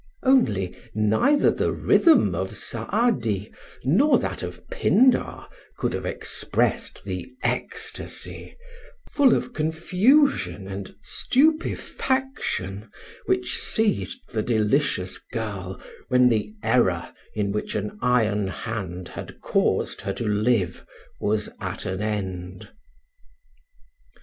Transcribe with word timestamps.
Only, 0.23 0.75
neither 0.95 1.51
the 1.51 1.71
rhythm 1.71 2.33
of 2.33 2.57
Saadi, 2.57 3.53
nor 3.83 4.17
that 4.17 4.41
of 4.41 4.67
Pindar, 4.69 5.45
could 5.77 5.93
have 5.93 6.07
expressed 6.07 7.03
the 7.03 7.31
ecstasy 7.43 8.57
full 9.11 9.35
of 9.35 9.53
confusion 9.53 10.67
and 10.67 10.95
stupefaction 11.03 12.89
which 13.27 13.55
seized 13.55 14.31
the 14.31 14.41
delicious 14.41 15.19
girl 15.19 15.79
when 16.07 16.29
the 16.29 16.51
error 16.63 17.13
in 17.35 17.51
which 17.51 17.75
an 17.75 17.99
iron 18.01 18.47
hand 18.47 19.09
had 19.09 19.39
caused 19.39 20.01
her 20.01 20.13
to 20.13 20.25
live 20.27 20.83
was 21.19 21.47
at 21.59 21.85
an 21.85 22.01
end. 22.01 22.69